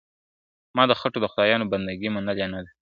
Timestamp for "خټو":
0.99-1.19